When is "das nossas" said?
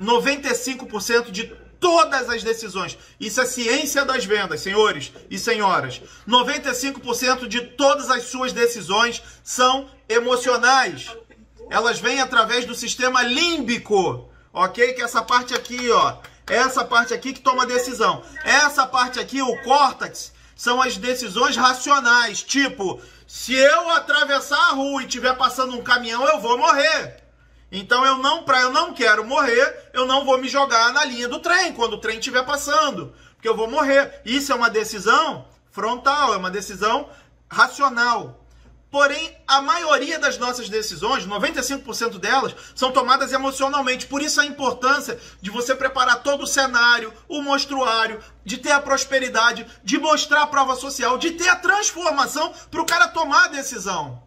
40.18-40.68